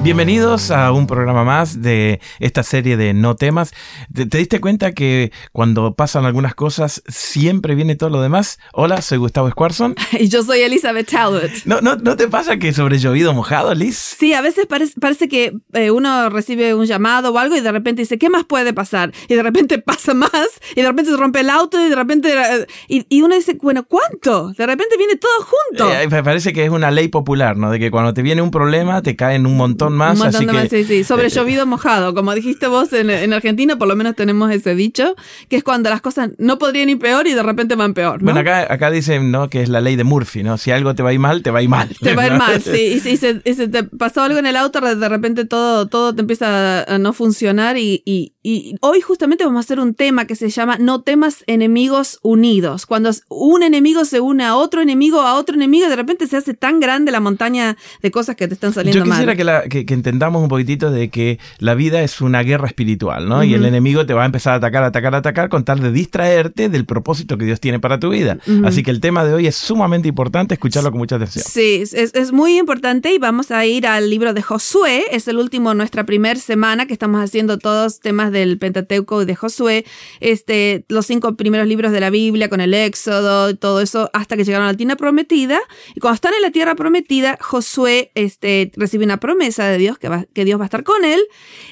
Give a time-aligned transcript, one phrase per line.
[0.00, 3.72] Bienvenidos a un programa más de esta serie de No temas.
[4.14, 8.60] ¿Te, te diste cuenta que cuando pasan algunas cosas siempre viene todo lo demás?
[8.72, 9.96] Hola, soy Gustavo Squarson.
[10.18, 11.50] Y yo soy Elizabeth Talbot.
[11.64, 13.96] ¿No, no, ¿No te pasa que sobre llovido mojado, Liz?
[13.96, 17.72] Sí, a veces parece, parece que eh, uno recibe un llamado o algo y de
[17.72, 19.12] repente dice, ¿qué más puede pasar?
[19.28, 20.30] Y de repente pasa más
[20.76, 22.32] y de repente se rompe el auto y de repente...
[22.32, 24.52] eh, y, y uno dice, bueno, ¿cuánto?
[24.52, 25.92] De repente viene todo junto.
[25.92, 27.70] Eh, parece que es una ley popular, ¿no?
[27.70, 30.12] De que cuando te viene un problema te caen un montón más.
[30.12, 31.04] un montón así de que, más, sí, sí.
[31.04, 32.14] Sobre eh, llovido mojado.
[32.14, 35.14] Como dijiste vos en, en Argentina, por lo menos tenemos ese dicho,
[35.48, 38.20] que es cuando las cosas no podrían ir peor y de repente van peor.
[38.22, 38.24] ¿no?
[38.32, 39.48] Bueno, acá, acá dicen, ¿no?
[39.50, 40.58] Que es la ley de Murphy, ¿no?
[40.58, 41.88] Si algo te va a ir mal, te va a ir mal.
[42.00, 42.94] Te va a ir mal, sí.
[42.96, 46.14] Y si se, y se te pasó algo en el auto, de repente todo, todo
[46.14, 47.76] te empieza a, no funcionar.
[47.78, 51.44] Y, y, y hoy justamente vamos a hacer un tema que se llama No temas
[51.46, 52.86] enemigos unidos.
[52.86, 56.54] Cuando un enemigo se une a otro enemigo, a otro enemigo, de repente se hace
[56.54, 59.36] tan grande la montaña de cosas que te están saliendo Yo quisiera mal.
[59.36, 63.28] que, la- que- que entendamos un poquitito de que la vida es una guerra espiritual,
[63.28, 63.44] ¿no?
[63.44, 66.68] Y el enemigo te va a empezar a atacar, atacar, atacar con tal de distraerte
[66.68, 68.38] del propósito que Dios tiene para tu vida.
[68.64, 71.44] Así que el tema de hoy es sumamente importante, escucharlo con mucha atención.
[71.46, 75.04] Sí, es, es muy importante y vamos a ir al libro de Josué.
[75.10, 79.34] Es el último, nuestra primera semana que estamos haciendo todos temas del Pentateuco y de
[79.34, 79.84] Josué.
[80.20, 84.36] Este, los cinco primeros libros de la Biblia con el Éxodo y todo eso hasta
[84.36, 85.58] que llegaron a la tierra prometida.
[85.94, 90.08] Y cuando están en la tierra prometida, Josué este, recibe una promesa de Dios que,
[90.08, 91.20] va- que Dios va a estar con él.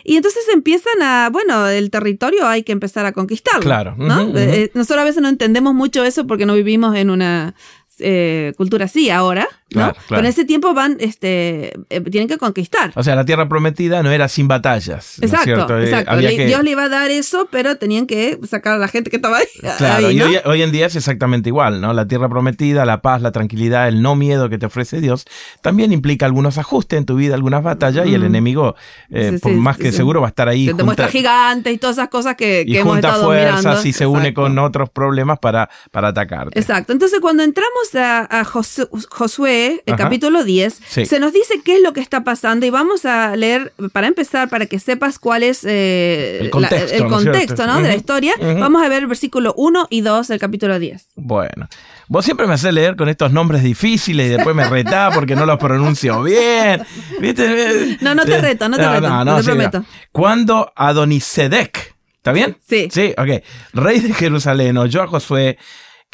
[0.04, 3.60] Y entonces empiezan a, bueno, el territorio hay que empezar a conquistarlo.
[3.62, 3.94] Claro.
[3.98, 4.36] ¿no?
[4.38, 7.54] Eh, nosotros a veces no entendemos mucho eso porque no vivimos en una
[7.98, 9.92] eh, cultura así ahora, ¿no?
[10.22, 12.92] Ese tiempo van, este, eh, tienen que conquistar.
[12.94, 15.18] O sea, la tierra prometida no era sin batallas.
[15.20, 19.10] exacto, eh, Dios le iba a dar eso, pero tenían que sacar a la gente
[19.10, 19.46] que estaba ahí.
[19.76, 21.92] Claro, y hoy, en día es exactamente igual, ¿no?
[21.92, 25.26] La tierra prometida, la paz, la tranquilidad, el no miedo que te ofrece Dios,
[25.60, 28.74] también implica algunos ajustes en tu vida, algunas batallas, y el enemigo,
[29.10, 30.72] eh, por más que seguro, va a estar ahí.
[30.72, 33.88] Te muestra gigantes y todas esas cosas que, que y hemos junta estado fuerzas mirando.
[33.88, 36.58] y se une con otros problemas para, para atacarte.
[36.58, 36.92] Exacto.
[36.92, 39.55] Entonces, cuando entramos a, a Josué
[39.86, 43.36] el capítulo 10, se nos dice qué es lo que está pasando y vamos a
[43.36, 47.80] leer, para empezar, para que sepas cuál es eh, el contexto, ¿no?
[47.80, 51.08] de la historia, vamos a ver el versículo 1 y 2 del capítulo 10.
[51.16, 51.68] Bueno,
[52.08, 55.46] vos siempre me haces leer con estos nombres difíciles y después me retás porque no
[55.46, 56.82] los pronuncio bien.
[57.20, 57.98] ¿Viste?
[58.00, 59.84] No, no te eh, reto, no te no, reto, no, no te sí, prometo.
[60.12, 62.56] Cuando Adonisedec, ¿está bien?
[62.66, 62.88] Sí.
[62.90, 63.42] Sí, ok.
[63.72, 65.58] Rey de Jerusalén oyó a Josué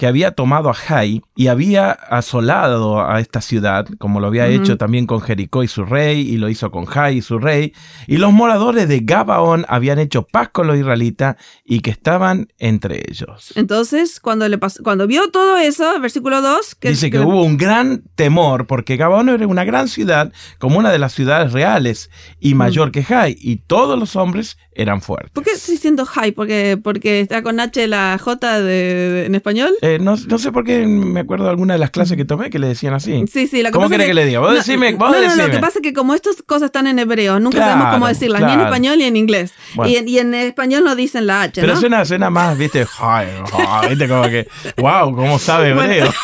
[0.02, 4.76] que había tomado a Jai y había asolado a esta ciudad, como lo había hecho
[4.76, 7.72] también con Jericó y su rey, y lo hizo con Jai y su rey,
[8.08, 13.00] y los moradores de Gabaón habían hecho paz con los israelitas y que estaban entre
[13.08, 13.52] ellos.
[13.54, 17.56] Entonces, cuando le pasó, cuando vio todo eso, versículo 2, que Dice que hubo un
[17.56, 22.54] gran temor porque Gabaón era una gran ciudad, como una de las ciudades reales y
[22.54, 25.30] mayor que Jai, y todos los hombres eran fuertes.
[25.32, 26.32] ¿Por qué estoy diciendo high?
[26.32, 29.70] Porque, porque está con H la J de- de- en español.
[29.82, 32.50] Eh, no, no sé por qué me acuerdo de alguna de las clases que tomé
[32.50, 33.24] que le decían así.
[33.30, 34.40] Sí, sí, lo que ¿Cómo querés que le diga?
[34.40, 35.46] Vos decime, vos no, no, decime.
[35.46, 38.08] lo que pasa es que como estas cosas están en hebreo, nunca Claro, sabemos cómo
[38.08, 39.52] decirlas, ni en español ni en inglés.
[39.74, 39.92] Bueno.
[39.92, 42.86] Y, en, y en español no dicen la H, Pero suena, suena más, viste,
[43.88, 46.12] viste, como que, wow, cómo sabe Bueno, hebreo.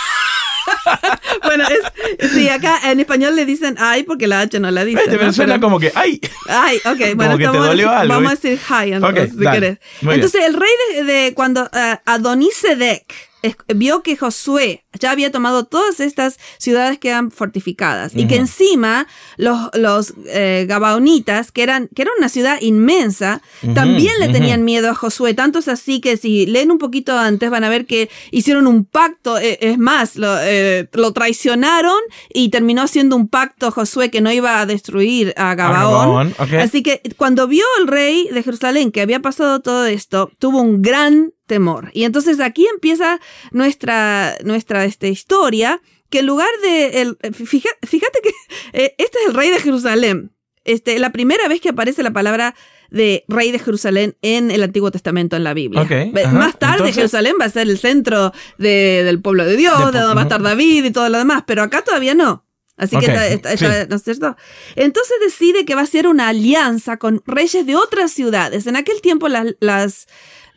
[1.44, 1.64] Bueno,
[2.18, 5.04] es, sí, acá en español le dicen ay porque la H no la dicen.
[5.06, 5.32] Pero ¿no?
[5.32, 9.30] suena Pero- como que, ay, Ay, ok, bueno, estamos- algo, vamos a decir hi entonces,
[9.30, 9.78] si querés.
[10.02, 10.14] Bien.
[10.14, 13.04] Entonces, el rey de, de cuando eh, Adonisedec
[13.74, 19.06] vio que Josué ya había tomado todas estas ciudades que eran fortificadas y que encima
[19.36, 23.42] los, los eh, Gabaonitas, que eran que era una ciudad inmensa,
[23.74, 25.34] también le tenían miedo a Josué.
[25.34, 28.84] Tanto es así que si leen un poquito antes van a ver que hicieron un
[28.84, 29.38] pacto.
[29.38, 31.98] eh, es más, lo, eh, lo traicionaron
[32.32, 36.34] y terminó haciendo un pacto Josué que no iba a destruir a Gabaón.
[36.60, 40.82] Así que cuando vio el rey de Jerusalén que había pasado todo esto, tuvo un
[40.82, 41.90] gran temor.
[41.92, 43.18] Y entonces aquí empieza
[43.50, 45.80] nuestra, nuestra este, historia,
[46.10, 47.00] que en lugar de...
[47.02, 48.30] El, fija- fíjate que
[48.72, 50.32] eh, este es el rey de Jerusalén.
[50.64, 52.54] Este, la primera vez que aparece la palabra
[52.90, 55.82] de rey de Jerusalén en el Antiguo Testamento en la Biblia.
[55.82, 56.06] Ajá.
[56.32, 59.92] Más tarde Entonces- Jerusalén va a ser el centro de- del pueblo de Dios, De-
[59.92, 62.44] de donde va a estar David y todo lo demás, pero acá todavía no.
[62.76, 63.86] Así que está, está- está- sí.
[63.90, 64.36] ¿no es cierto?
[64.76, 68.66] Entonces decide que va a hacer una alianza con reyes de otras ciudades.
[68.68, 70.06] En aquel tiempo las, las,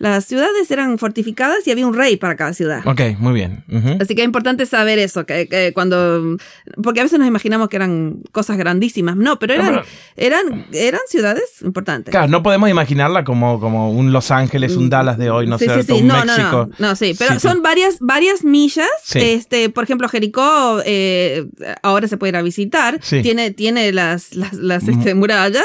[0.01, 2.81] las ciudades eran fortificadas y había un rey para cada ciudad.
[2.85, 3.63] Ok, muy bien.
[4.01, 6.37] Así que es importante saber eso, que, que cuando,
[6.81, 9.85] porque a veces nos imaginamos que eran cosas grandísimas, no, pero eran, pero-
[10.17, 12.11] eran, eran ciudades importantes.
[12.11, 15.59] Claro, no podemos imaginarla como, como un Los Ángeles, un Dallas de hoy, no Mm,
[15.59, 16.01] sí, sé, sí, sí.
[16.01, 16.69] un No, no, México.
[16.79, 18.87] no, no, sí, pero son varias, varias millas.
[19.03, 19.19] Sí.
[19.19, 21.45] Este, por ejemplo, Jericó eh,
[21.83, 22.99] ahora se puede ir a visitar.
[23.03, 23.19] Sí.
[23.19, 23.21] Mm.
[23.21, 25.63] Tiene, tiene las, las, las, este, murallas.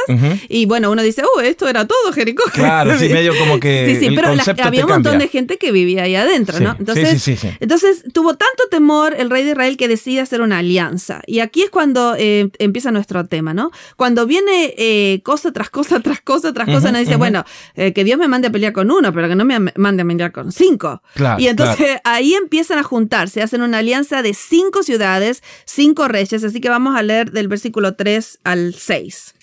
[0.49, 2.45] Y bueno, uno dice, oh, esto era todo Jericó.
[2.53, 5.27] Claro, sí, medio como que Sí, sí, el pero concepto había un montón cambia.
[5.27, 6.73] de gente que vivía ahí adentro, Sí, ¿no?
[6.73, 10.41] sí, Entonces, sí, sí, entonces tuvo tanto temor el rey de Israel que decide hacer
[10.41, 11.23] una alianza.
[11.27, 13.71] Y aquí es cuando eh, empieza nuestro tema, ¿no?
[13.97, 17.45] Cuando viene eh, cosa tras cosa, tras cosa, tras cosa, nos dice, bueno,
[17.75, 20.07] eh, que Dios me mande a pelear con uno, pero que no me mande a
[20.07, 21.03] pelear con cinco.
[21.15, 26.45] Claro, y entonces ahí empiezan a juntarse, hacen una alianza de cinco ciudades, cinco reyes.
[26.45, 29.35] Así que vamos a leer del versículo 3 al 6.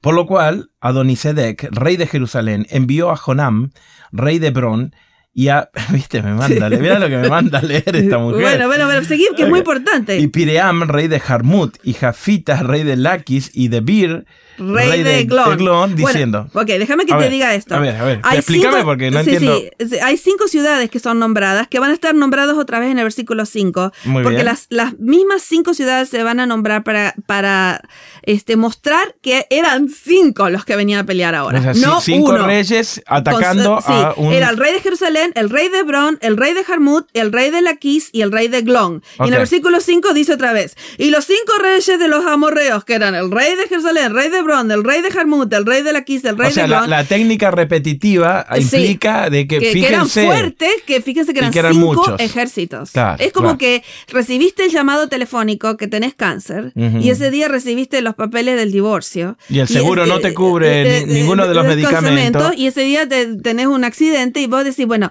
[0.00, 3.70] Por lo cual, Adonisedec, rey de Jerusalén, envió a Jonam,
[4.12, 4.94] rey de Hebrón,
[5.32, 5.68] y a...
[5.90, 8.40] Viste, me manda, mira lo que me manda a leer esta mujer.
[8.40, 10.18] Bueno, bueno, bueno, seguir, que es muy importante.
[10.18, 14.26] Y Piream, rey de Jarmut, y Jafita, rey de Laquis, y de Bir,
[14.58, 15.56] Rey, de Glon.
[15.58, 16.48] Bueno, diciendo...
[16.52, 17.74] ok, déjame que A te ver, diga esto.
[17.74, 19.60] a ver, a ver, Hay explícame cinco- porque no sí, entiendo.
[19.88, 22.98] sí, hay cinco ciudades que son nombradas, que van a estar nombradas otra vez en
[22.98, 23.92] el versículo 5.
[24.04, 24.46] Muy porque bien.
[24.46, 27.80] las, las mismas cinco ciudades se van a nombrar para, para
[28.22, 31.58] este, mostrar que eran cinco los que venían a pelear ahora.
[31.58, 32.46] O sea, no ci- cinco uno.
[32.46, 34.32] reyes atacando Con- sí, a un...
[34.32, 37.50] Era el rey de Jerusalén, el rey de Hebrón, el rey de Jarmut, el rey
[37.50, 39.02] de Laquis y el rey de Glon.
[39.20, 42.84] Y en el versículo 5 dice otra vez, y los cinco reyes de los amorreos,
[42.84, 45.66] que eran el rey de Jerusalén, el rey de Hebrón, el rey de Jarmut, el
[45.66, 48.62] rey de Laquis, el rey o sea, de la, Glon, la técnica repetitiva Sí.
[48.62, 50.24] implica de que, que, que eran fíjense...
[50.24, 52.20] fuertes, que fíjense que eran, que eran cinco muchos.
[52.20, 52.90] ejércitos.
[52.92, 53.58] Claro, es como claro.
[53.58, 58.72] que recibiste el llamado telefónico que tenés cáncer y ese día recibiste los papeles del
[58.72, 59.36] divorcio.
[59.48, 62.52] Y el seguro es- no te cubre ni- ninguno de los del medicamentos.
[62.56, 65.10] Y ese día te- tenés un accidente y vos decís, bueno,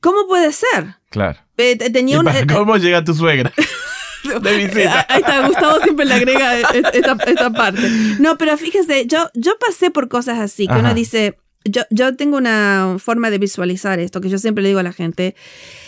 [0.00, 0.96] ¿cómo puede ser?
[1.10, 1.38] Claro.
[1.56, 3.52] Eh, te- tenía ¿Y un, para eh, cómo llega tu suegra?
[4.42, 5.06] de visita.
[5.08, 6.90] Ahí está, Gustavo siempre le agrega esta,
[7.26, 7.88] esta parte.
[8.18, 12.36] No, pero fíjense, yo, yo pasé por cosas así, que uno dice, yo, yo tengo
[12.36, 15.34] una forma de visualizar esto, que yo siempre le digo a la gente,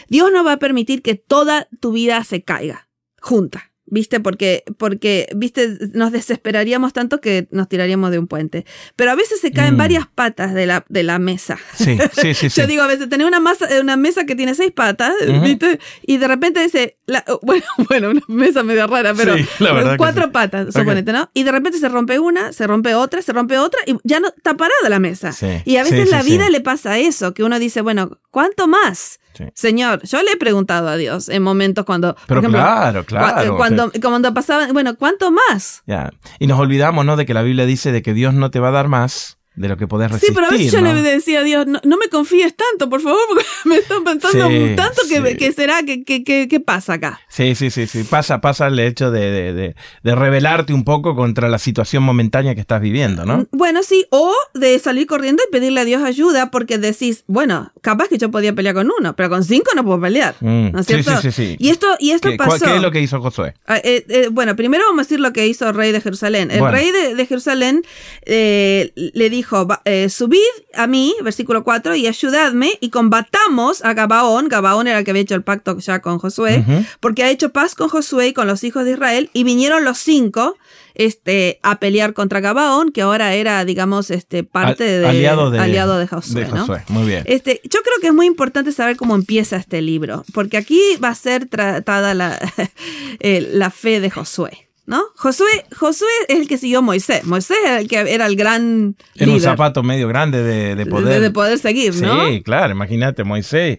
[0.09, 2.89] Dios no va a permitir que toda tu vida se caiga
[3.21, 3.70] junta.
[3.91, 4.21] ¿Viste?
[4.21, 5.77] Porque, porque, ¿viste?
[5.95, 8.65] Nos desesperaríamos tanto que nos tiraríamos de un puente.
[8.97, 9.79] Pero a veces se caen Mm.
[9.79, 11.59] varias patas de la, de la mesa.
[11.75, 12.51] Sí, sí, sí.
[12.51, 12.61] sí.
[12.61, 15.13] Yo digo, a veces tenés una, masa, una mesa que tiene seis patas.
[15.43, 15.79] ¿viste?
[16.03, 19.91] Y de repente dice, la- bueno, bueno, una mesa medio rara, pero Sí, la verdad
[19.93, 20.31] que cuatro sí.
[20.33, 20.73] patas, Ok.
[20.73, 21.31] suponete, ¿no?
[21.35, 24.29] Y de repente se rompe una, se rompe otra, se rompe otra y ya no
[24.29, 25.33] está parada la mesa.
[25.33, 29.20] Sí, Y a veces la vida le pasa eso, que uno dice, bueno, ¿cuánto más?
[29.35, 29.45] Sí.
[29.55, 33.53] Señor, yo le he preguntado a Dios en momentos cuando, por Pero ejemplo, claro, claro.
[33.53, 35.83] cua- cuando, cuando pasaba, bueno, ¿cuánto más?
[35.87, 36.11] Ya.
[36.39, 37.17] Y nos olvidamos, ¿no?
[37.17, 39.69] De que la Biblia dice de que Dios no te va a dar más de
[39.69, 40.35] lo que podés Sí, resistir.
[40.35, 43.21] pero a veces yo le decía a Dios, no, no me confíes tanto, por favor,
[43.29, 45.37] porque me están pensando Sí, tanto que, sí.
[45.37, 47.21] que será, que, que, que, que pasa acá.
[47.29, 48.05] Sí, sí, sí, sí.
[48.05, 52.55] Pasa, pasa el hecho de, de, de, de rebelarte un poco contra la situación momentánea
[52.55, 53.47] que estás viviendo, ¿no?
[53.51, 58.09] Bueno, sí, o de salir corriendo y pedirle a Dios ayuda porque decís, bueno, capaz
[58.09, 60.37] que yo podía pelear con uno, pero con cinco no puedo pelear.
[60.41, 61.21] Mm, ¿No es sí, cierto?
[61.21, 61.57] sí, sí, sí.
[61.59, 62.65] Y esto, y esto ¿Qué, pasó.
[62.65, 63.55] qué es lo que hizo Josué?
[63.67, 66.51] Ah, eh, eh, bueno, primero vamos a decir lo que hizo el rey de Jerusalén.
[66.51, 66.77] El Bueno.
[66.77, 67.83] rey de, de Jerusalén
[68.25, 70.39] eh, le dijo, "Va- eh, subid
[70.75, 74.49] a mí, versículo 4, y ayudadme y combatamos a Gabaón.
[74.49, 76.65] Gabaón era el que había hecho el pacto ya con Josué,
[77.01, 79.99] porque ha hecho paz con Josué y con los hijos de Israel, y vinieron los
[79.99, 80.57] cinco
[80.95, 85.59] este, a pelear contra Gabaón, que ahora era, digamos, este, parte Al- de, aliado de,
[85.59, 86.45] aliado de Josué.
[86.45, 86.67] de ¿no?
[86.89, 87.23] Muy bien.
[87.27, 91.09] Este, yo creo que es muy importante saber cómo empieza este libro, porque aquí va
[91.09, 92.39] a ser tratada la,
[93.21, 94.67] eh, la fe de Josué.
[94.91, 95.05] ¿No?
[95.15, 95.47] Josué,
[95.79, 97.23] Josué es el que siguió a Moisés.
[97.25, 101.15] Moisés era el que era el gran Era un zapato medio grande de, de poder.
[101.15, 102.27] de, de poder seguir, ¿no?
[102.27, 103.79] Sí, claro, imagínate, Moisés.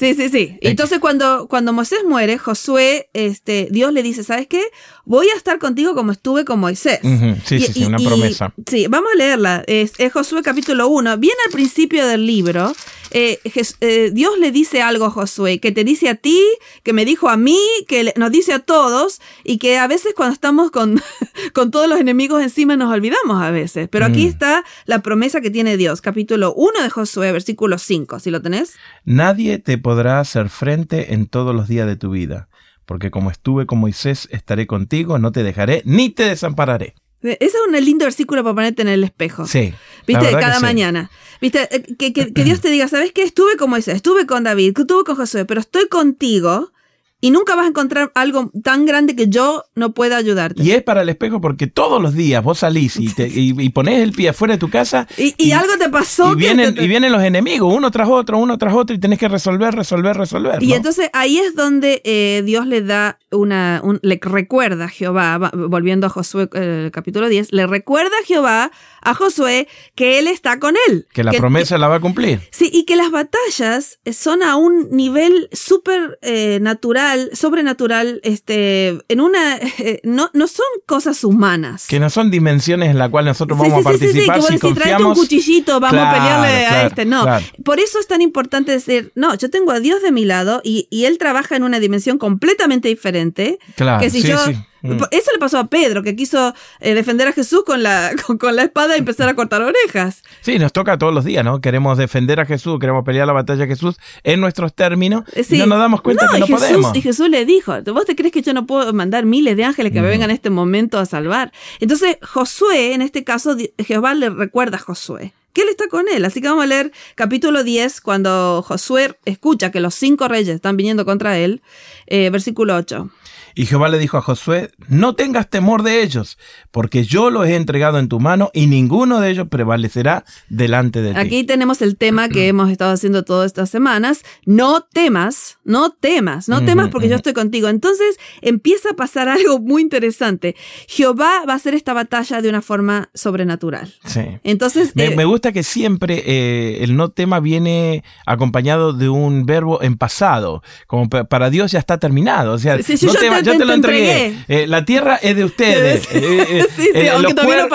[0.00, 0.56] Sí, sí, sí.
[0.62, 4.62] Entonces cuando, cuando Moisés muere, Josué, este, Dios le dice, ¿sabes qué?
[5.04, 7.00] Voy a estar contigo como estuve con Moisés.
[7.02, 8.52] Ujú, Sí, sí, sí, una promesa.
[8.66, 9.62] Sí, vamos a leerla.
[9.66, 11.18] Es, es Josué capítulo 1.
[11.18, 12.72] Bien al principio del libro,
[13.10, 16.40] eh, Jes- eh, Dios le dice algo a Josué, que te dice a ti,
[16.82, 20.14] que me dijo a mí, que le- nos dice a todos, y que a veces
[20.16, 21.02] cuando estamos con,
[21.54, 23.88] con todos los enemigos encima nos olvidamos a veces.
[23.90, 24.28] Pero aquí Mm.
[24.28, 26.00] está la promesa que tiene Dios.
[26.00, 28.18] Capítulo 1 de Josué, versículo 5.
[28.20, 28.74] ¿Si lo tenés?
[29.04, 32.48] Nadie te podrá hacer frente en todos los días de tu vida,
[32.86, 36.94] porque como estuve con Moisés, estaré contigo, no te dejaré ni te desampararé.
[37.22, 39.46] Ese es un lindo versículo para ponerte en el espejo.
[39.46, 39.74] Sí.
[40.06, 40.30] ¿Viste?
[40.32, 40.62] Cada sí.
[40.62, 41.10] mañana.
[41.40, 41.68] ¿Viste?
[41.74, 43.22] Eh, Que, que- que Dios te diga, ¿sabes qué?
[43.22, 46.72] Estuve con Moisés, estuve con David, estuve con Josué, pero estoy contigo
[47.20, 50.62] y nunca vas a encontrar algo tan grande que yo no pueda ayudarte.
[50.62, 54.00] Y es para el espejo porque todos los días vos salís y, te, y, pones
[54.00, 55.06] el pie afuera de tu casa.
[55.16, 56.32] Y, algo te pasó.
[56.32, 59.28] Y vienen, y vienen los enemigos, uno tras otro, uno tras otro, y tenés que
[59.28, 60.62] resolver, resolver, resolver.
[60.62, 63.82] Y entonces ahí es donde eh, Dios le da una.
[64.02, 68.70] le recuerda a Jehová, volviendo a Josué eh, capítulo 10, le recuerda a Jehová
[69.02, 71.06] a Josué que él está con él.
[71.12, 72.40] Que la promesa la va a cumplir.
[72.50, 79.20] Sí, y que las batallas son a un nivel súper eh, natural, sobrenatural, este, en
[79.20, 81.86] una, eh, no, no son cosas humanas.
[81.86, 84.42] Que no son dimensiones en las cuales nosotros vamos a participar.
[84.42, 87.04] Sí, sí, si traete un cuchillito, vamos a pelearle a este.
[87.04, 87.26] No,
[87.64, 90.86] por eso es tan importante decir, no, yo tengo a Dios de mi lado y,
[90.90, 93.58] y él trabaja en una dimensión completamente diferente.
[93.76, 94.36] Claro, que si yo
[94.82, 95.02] Mm.
[95.10, 98.62] Eso le pasó a Pedro, que quiso eh, defender a Jesús con la, con, la
[98.62, 100.22] espada y empezar a cortar orejas.
[100.40, 101.60] Sí, nos toca todos los días, ¿no?
[101.60, 105.58] Queremos defender a Jesús, queremos pelear la batalla a Jesús en nuestros términos eh, y
[105.58, 106.96] no nos damos cuenta que no podemos.
[106.96, 109.92] Y Jesús le dijo, ¿vos te crees que yo no puedo mandar miles de ángeles
[109.92, 111.52] que me vengan en este momento a salvar?
[111.78, 116.24] Entonces, Josué, en este caso, Jehová le recuerda a Josué que él está con él.
[116.24, 120.76] Así que vamos a leer capítulo 10, cuando Josué escucha que los cinco reyes están
[120.76, 121.62] viniendo contra él,
[122.06, 123.10] eh, versículo 8.
[123.54, 126.38] Y Jehová le dijo a Josué, no tengas temor de ellos,
[126.70, 131.12] porque yo los he entregado en tu mano y ninguno de ellos prevalecerá delante de
[131.12, 131.18] ti.
[131.18, 134.22] Aquí tenemos el tema que hemos estado haciendo todas estas semanas.
[134.44, 137.68] No temas, no temas, no temas porque yo estoy contigo.
[137.68, 140.56] Entonces empieza a pasar algo muy interesante.
[140.86, 143.94] Jehová va a hacer esta batalla de una forma sobrenatural.
[144.04, 144.22] Sí.
[144.44, 144.94] Entonces...
[144.94, 149.96] Me, eh, gusta que siempre eh, el no tema viene acompañado de un verbo en
[149.96, 152.52] pasado, como para Dios ya está terminado.
[152.52, 154.36] O sea, no yo te, lo entregué.
[154.48, 156.08] Eh, la tierra es de ustedes.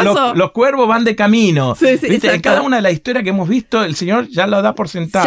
[0.03, 1.75] Los, los, cuervos van de camino.
[1.81, 4.89] En cada una de las historias que hemos visto, el Señor ya lo da por
[4.89, 5.25] sentado.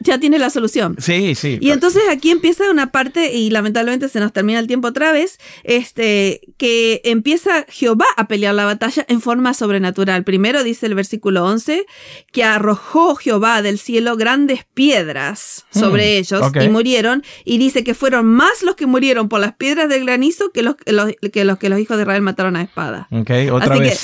[0.00, 0.96] Ya, tiene la solución.
[0.98, 1.58] Sí, sí.
[1.60, 5.38] Y entonces aquí empieza una parte, y lamentablemente se nos termina el tiempo otra vez,
[5.64, 10.24] este, que empieza Jehová a pelear la batalla en forma sobrenatural.
[10.24, 11.86] Primero dice el versículo 11,
[12.32, 17.22] que arrojó Jehová del cielo grandes piedras sobre hmm, ellos y murieron.
[17.44, 20.76] Y dice que fueron más los que murieron por las piedras del granizo que los,
[20.76, 23.08] que los, que los, hijos de Israel mataron a espada.
[23.10, 23.96] otra Así que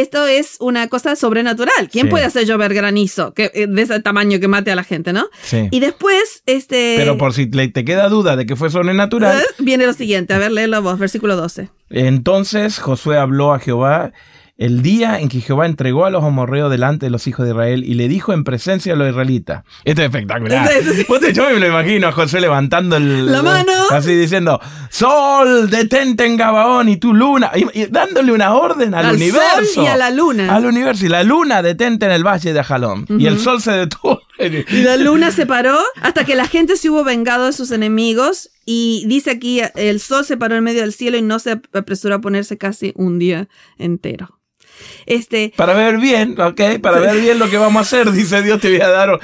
[0.00, 1.88] esto, es una cosa sobrenatural.
[1.90, 5.12] ¿Quién puede hacer llover granizo que, eh, de ese tamaño que mate a la gente,
[5.12, 5.26] no?
[5.42, 5.68] Sí.
[5.70, 6.94] Y después, este...
[6.96, 9.42] Pero por si te queda duda de que fue sobrenatural...
[9.58, 11.70] Viene lo siguiente, a ver, léelo vos, versículo 12.
[11.90, 14.12] Entonces Josué habló a Jehová
[14.62, 17.82] el día en que Jehová entregó a los amorreos delante de los hijos de Israel
[17.84, 19.64] y le dijo en presencia a los israelitas.
[19.84, 20.70] Esto es espectacular.
[21.32, 23.72] yo me lo imagino a José levantando la mano.
[23.90, 27.50] Así diciendo, Sol, detente en Gabaón y tu luna.
[27.54, 29.74] Y, dándole una orden al, universo.
[29.74, 30.54] Sol y a la luna.
[30.54, 31.06] Al universo.
[31.06, 33.06] Y la luna detente en el valle de Ajalón.
[33.08, 34.20] Y el sol se detuvo.
[34.38, 38.50] Y la luna se paró hasta que la gente se hubo vengado de sus enemigos.
[38.64, 42.14] Y dice aquí, el sol se paró en medio del cielo y no se apresuró
[42.14, 44.38] a ponerse casi un día entero.
[45.06, 46.80] Este, para ver bien, ¿ok?
[46.80, 49.18] Para ver bien lo que vamos a hacer, dice Dios, te voy a dar,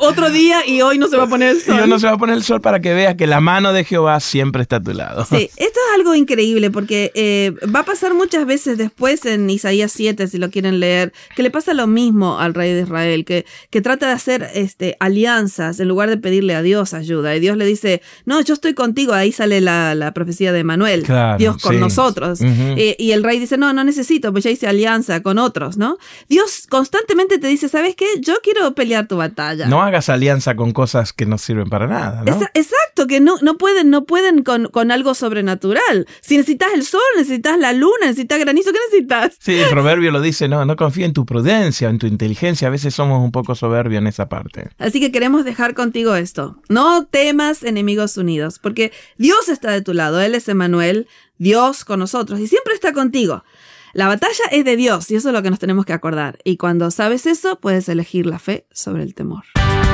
[0.00, 1.76] otro día y hoy no se va a poner el sol.
[1.76, 3.72] Y hoy no se va a poner el sol para que veas que la mano
[3.72, 5.24] de Jehová siempre está a tu lado.
[5.24, 9.92] Sí, esto es algo increíble porque eh, va a pasar muchas veces después en Isaías
[9.92, 13.44] 7, si lo quieren leer, que le pasa lo mismo al rey de Israel, que,
[13.70, 17.34] que trata de hacer este, alianzas en lugar de pedirle a Dios ayuda.
[17.36, 21.06] Y Dios le dice, no, yo estoy contigo, ahí sale la, profecía de Manuel,
[21.38, 22.40] Dios con nosotros.
[22.42, 25.96] Eh, y el rey dice, no, no necesito, pues ya hice alianza con otros, ¿no?
[26.28, 28.06] Dios constantemente te dice, ¿sabes qué?
[28.20, 29.66] Yo quiero pelear tu batalla.
[29.66, 32.32] No hagas alianza con cosas que no sirven para nada, ¿no?
[32.54, 36.06] exacto, que no, no pueden, no pueden con, con, algo sobrenatural.
[36.20, 39.36] Si necesitas el sol, necesitas la luna, necesitas granizo, ¿qué necesitas?
[39.38, 42.68] Sí, el proverbio lo dice, no, no confía en tu prudencia, en tu inteligencia.
[42.68, 44.70] A veces somos un poco soberbios en esa parte.
[44.78, 46.60] Así que queremos dejar contigo esto.
[46.68, 50.20] No temas enemigos unidos, porque Dios está de tu lado.
[50.20, 51.06] Él es Emanuel,
[51.38, 53.44] Dios con nosotros y siempre está contigo.
[53.92, 56.38] La batalla es de Dios y eso es lo que nos tenemos que acordar.
[56.44, 59.44] Y cuando sabes eso, puedes elegir la fe sobre el temor.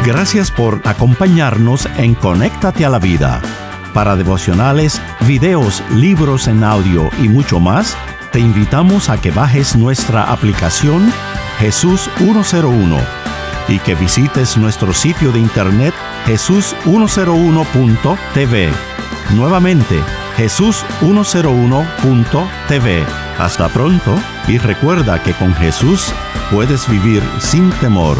[0.04, 3.42] Gracias por acompañarnos en Conéctate a la Vida.
[3.92, 7.96] Para devocionales, videos, libros en audio y mucho más,
[8.32, 11.12] te invitamos a que bajes nuestra aplicación
[11.58, 12.96] Jesús 101
[13.68, 15.92] y que visites nuestro sitio de internet
[16.26, 18.70] jesús101.tv.
[19.34, 19.98] Nuevamente,
[20.36, 23.17] jesús101.tv.
[23.38, 24.16] Hasta pronto
[24.48, 26.12] y recuerda que con Jesús
[26.50, 28.18] puedes vivir sin temor.